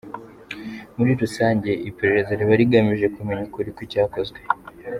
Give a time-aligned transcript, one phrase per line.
[0.95, 4.39] Muri rusange, iperereza riba rigamije kumenya ukuri kw’icyakozwe.